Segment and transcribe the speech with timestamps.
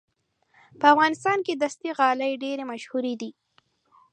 [0.79, 3.31] په افغانستان کې دستي غالۍ ډېرې مشهورې دي.